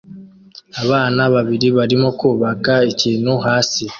Abana 0.83 1.21
babiri 1.33 1.67
barimo 1.77 2.09
kubaka 2.19 2.73
ikintu 2.91 3.31
hasi 3.45 3.83